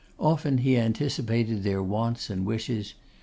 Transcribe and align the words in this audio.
Often 0.19 0.57
he 0.65 0.77
anticipated 0.79 1.61
their 1.61 1.83
wants 1.83 2.31
and 2.31 2.43
wishes. 2.43 2.95